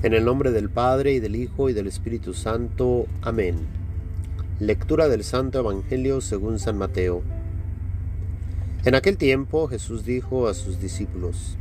[0.00, 3.06] En el nombre del Padre y del Hijo y del Espíritu Santo.
[3.20, 3.56] Amén.
[4.60, 7.24] Lectura del Santo Evangelio según San Mateo.
[8.84, 11.56] En aquel tiempo Jesús dijo a sus discípulos,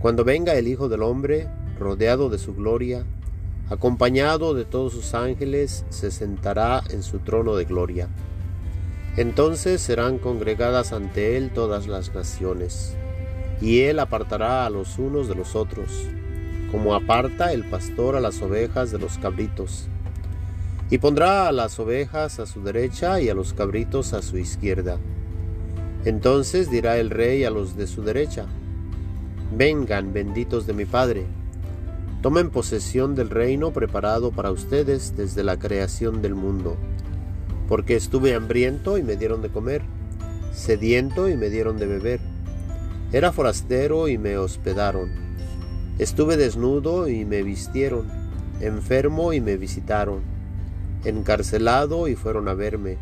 [0.00, 1.48] Cuando venga el Hijo del Hombre,
[1.78, 3.06] rodeado de su gloria,
[3.70, 8.08] acompañado de todos sus ángeles, se sentará en su trono de gloria.
[9.16, 12.94] Entonces serán congregadas ante él todas las naciones,
[13.62, 16.06] y él apartará a los unos de los otros
[16.70, 19.88] como aparta el pastor a las ovejas de los cabritos.
[20.90, 24.98] Y pondrá a las ovejas a su derecha y a los cabritos a su izquierda.
[26.04, 28.46] Entonces dirá el rey a los de su derecha,
[29.56, 31.24] Vengan, benditos de mi Padre,
[32.20, 36.76] tomen posesión del reino preparado para ustedes desde la creación del mundo,
[37.68, 39.82] porque estuve hambriento y me dieron de comer,
[40.52, 42.20] sediento y me dieron de beber,
[43.12, 45.25] era forastero y me hospedaron
[45.98, 48.06] Estuve desnudo y me vistieron,
[48.60, 50.20] enfermo y me visitaron,
[51.04, 52.98] encarcelado y fueron a verme.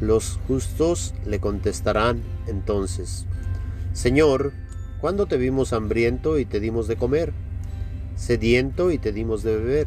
[0.00, 3.26] Los justos le contestarán entonces,
[3.92, 4.52] Señor,
[5.00, 7.32] ¿cuándo te vimos hambriento y te dimos de comer?
[8.16, 9.86] Sediento y te dimos de beber.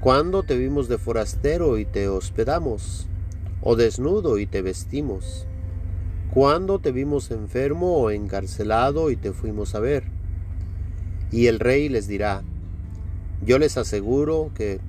[0.00, 3.06] ¿Cuándo te vimos de forastero y te hospedamos?
[3.62, 5.46] ¿O desnudo y te vestimos?
[6.34, 10.21] ¿Cuándo te vimos enfermo o encarcelado y te fuimos a ver?
[11.32, 12.42] Y el rey les dirá,
[13.44, 14.80] yo les aseguro que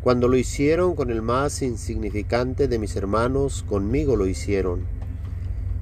[0.00, 4.86] cuando lo hicieron con el más insignificante de mis hermanos, conmigo lo hicieron.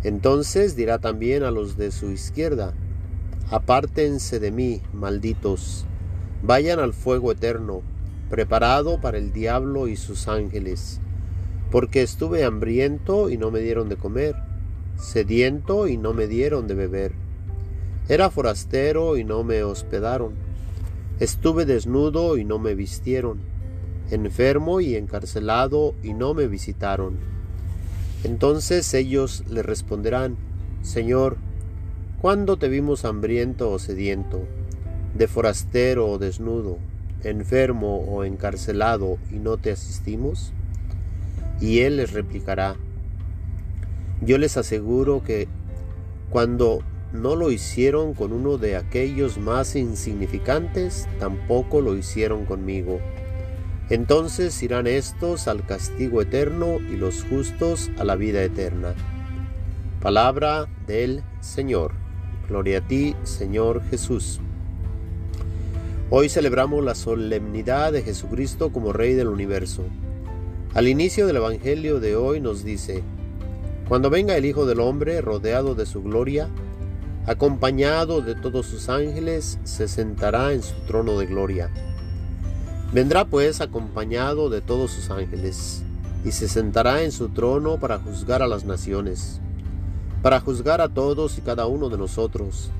[0.03, 2.75] Entonces dirá también a los de su izquierda,
[3.50, 5.86] apártense de mí, malditos,
[6.42, 7.83] vayan al fuego eterno,
[8.28, 11.00] preparado para el diablo y sus ángeles,
[11.70, 14.34] porque estuve hambriento y no me dieron de comer,
[14.97, 17.22] sediento y no me dieron de beber
[18.08, 20.34] era forastero y no me hospedaron.
[21.20, 23.40] Estuve desnudo y no me vistieron.
[24.11, 27.17] Enfermo y encarcelado y no me visitaron.
[28.24, 30.36] Entonces ellos le responderán,
[30.83, 31.36] Señor,
[32.20, 34.42] ¿cuándo te vimos hambriento o sediento,
[35.14, 36.79] de forastero o desnudo,
[37.24, 40.52] enfermo o encarcelado y no te asistimos?
[41.61, 42.77] Y él les replicará,
[44.20, 45.48] yo les aseguro que
[46.30, 46.80] cuando
[47.12, 53.00] no lo hicieron con uno de aquellos más insignificantes, tampoco lo hicieron conmigo.
[53.90, 58.95] Entonces irán estos al castigo eterno y los justos a la vida eterna.
[60.00, 61.92] Palabra del Señor.
[62.48, 64.40] Gloria a ti, Señor Jesús.
[66.08, 69.84] Hoy celebramos la solemnidad de Jesucristo como Rey del universo.
[70.74, 73.02] Al inicio del Evangelio de hoy nos dice,
[73.89, 76.48] Cuando venga el Hijo del Hombre rodeado de su gloria,
[77.27, 81.71] acompañado de todos sus ángeles, se sentará en su trono de gloria.
[82.93, 85.83] Vendrá pues acompañado de todos sus ángeles,
[86.25, 89.41] y se sentará en su trono para juzgar a las naciones,
[90.23, 92.71] para juzgar a todos y cada uno de nosotros,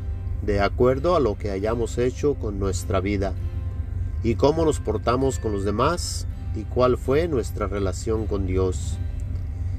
[0.43, 3.33] de acuerdo a lo que hayamos hecho con nuestra vida,
[4.23, 8.99] y cómo nos portamos con los demás, y cuál fue nuestra relación con Dios.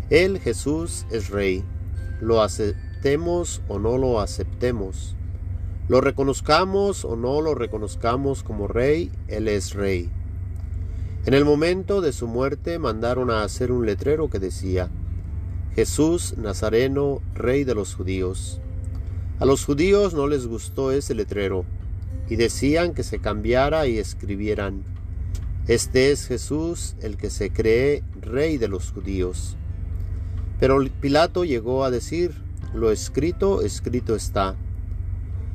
[0.09, 1.63] Él, Jesús, es Rey.
[2.19, 2.75] Lo hace
[3.67, 5.17] o no lo aceptemos,
[5.89, 10.09] lo reconozcamos o no lo reconozcamos como rey, Él es rey.
[11.25, 14.89] En el momento de su muerte mandaron a hacer un letrero que decía,
[15.75, 18.61] Jesús Nazareno, rey de los judíos.
[19.37, 21.65] A los judíos no les gustó ese letrero
[22.29, 24.85] y decían que se cambiara y escribieran,
[25.67, 29.57] Este es Jesús el que se cree rey de los judíos.
[30.57, 32.41] Pero Pilato llegó a decir,
[32.73, 34.55] lo escrito, escrito está.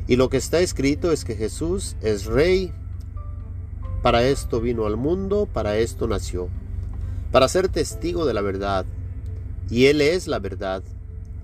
[0.07, 2.73] Y lo que está escrito es que Jesús es rey.
[4.03, 6.49] Para esto vino al mundo, para esto nació.
[7.31, 8.87] Para ser testigo de la verdad.
[9.69, 10.83] Y Él es la verdad.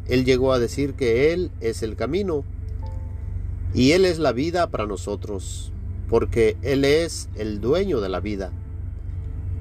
[0.08, 2.44] Él llegó a decir que Él es el camino.
[3.74, 5.72] Y Él es la vida para nosotros.
[6.08, 8.50] Porque Él es el dueño de la vida.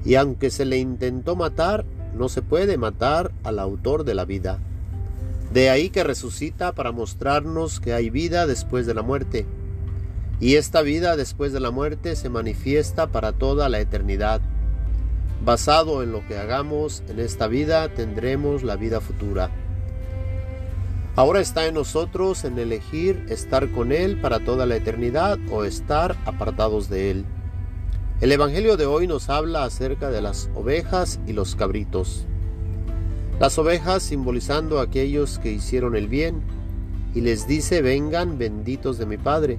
[0.04, 1.84] Y aunque se le intentó matar,
[2.14, 4.60] no se puede matar al autor de la vida.
[5.54, 9.46] De ahí que resucita para mostrarnos que hay vida después de la muerte.
[10.40, 14.40] Y esta vida después de la muerte se manifiesta para toda la eternidad.
[15.44, 19.52] Basado en lo que hagamos en esta vida tendremos la vida futura.
[21.14, 26.16] Ahora está en nosotros en elegir estar con Él para toda la eternidad o estar
[26.24, 27.24] apartados de Él.
[28.20, 32.26] El Evangelio de hoy nos habla acerca de las ovejas y los cabritos.
[33.40, 36.42] Las ovejas simbolizando a aquellos que hicieron el bien,
[37.14, 39.58] y les dice, vengan benditos de mi Padre.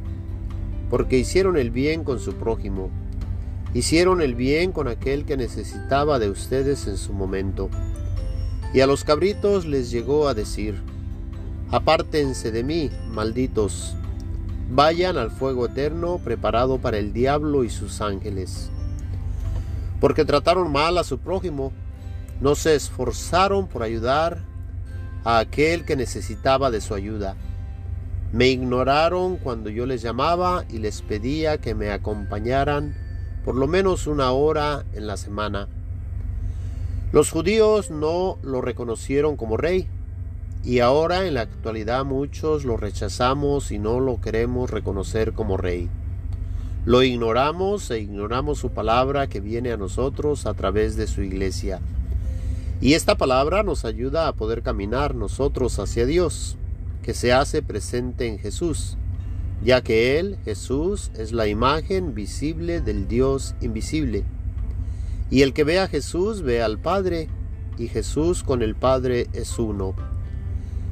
[0.89, 2.91] porque hicieron el bien con su prójimo,
[3.73, 7.69] hicieron el bien con aquel que necesitaba de ustedes en su momento.
[8.71, 10.83] Y a los cabritos les llegó a decir,
[11.71, 13.95] Apártense de mí, malditos,
[14.69, 18.69] vayan al fuego eterno preparado para el diablo y sus ángeles.
[19.99, 21.73] Porque trataron mal a su prójimo,
[22.41, 24.43] no se esforzaron por ayudar
[25.23, 27.35] a aquel que necesitaba de su ayuda.
[28.31, 32.95] Me ignoraron cuando yo les llamaba y les pedía que me acompañaran
[33.45, 35.67] por lo menos una hora en la semana.
[37.11, 39.87] Los judíos no lo reconocieron como rey
[40.63, 45.89] y ahora en la actualidad muchos lo rechazamos y no lo queremos reconocer como rey.
[46.85, 51.79] Lo ignoramos e ignoramos su palabra que viene a nosotros a través de su iglesia.
[52.81, 56.57] Y esta palabra nos ayuda a poder caminar nosotros hacia Dios,
[57.03, 58.97] que se hace presente en Jesús,
[59.63, 64.25] ya que Él, Jesús, es la imagen visible del Dios invisible.
[65.31, 67.29] Y el que ve a Jesús ve al Padre,
[67.77, 69.95] y Jesús con el Padre es uno.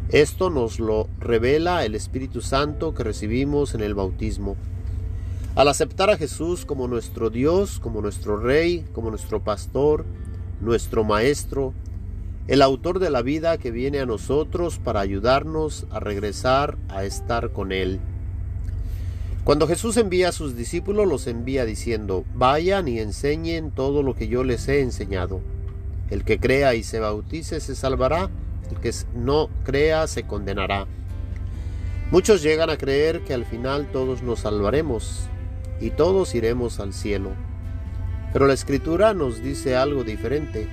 [0.10, 4.56] Esto nos lo revela el Espíritu Santo que recibimos en el bautismo.
[5.56, 10.06] Al aceptar a Jesús como nuestro Dios, como nuestro Rey, como nuestro Pastor,
[10.64, 11.74] nuestro Maestro,
[12.48, 17.52] el autor de la vida que viene a nosotros para ayudarnos a regresar a estar
[17.52, 18.00] con Él.
[19.44, 24.28] Cuando Jesús envía a sus discípulos, los envía diciendo, vayan y enseñen todo lo que
[24.30, 25.42] yo les he enseñado.
[26.10, 28.30] El que crea y se bautice se salvará,
[28.72, 30.88] el que no crea se condenará.
[32.12, 35.28] Muchos llegan a creer que al final todos nos salvaremos
[35.82, 37.32] y todos iremos al cielo.
[38.34, 40.68] Pero la escritura nos dice algo diferente.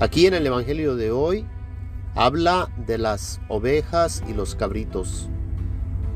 [0.00, 1.46] Aquí en el Evangelio de hoy
[2.16, 5.28] habla de las ovejas y los cabritos.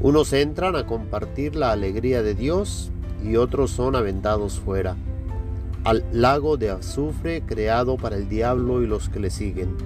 [0.00, 2.90] Unos entran a compartir la alegría de Dios
[3.24, 4.96] y otros son aventados fuera,
[5.84, 9.76] al lago de azufre creado para el diablo y los que le siguen.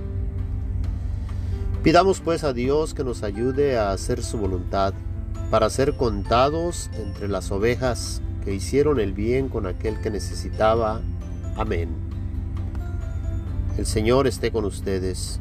[1.82, 4.94] Pidamos pues a Dios que nos ayude a hacer su voluntad,
[5.50, 11.02] para ser contados entre las ovejas que hicieron el bien con aquel que necesitaba.
[11.56, 11.88] Amén.
[13.76, 15.40] El Señor esté con ustedes.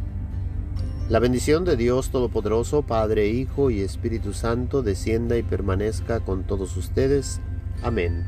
[1.08, 6.76] La bendición de Dios Todopoderoso, Padre, Hijo y Espíritu Santo, descienda y permanezca con todos
[6.78, 7.40] ustedes.
[7.84, 8.26] Amén.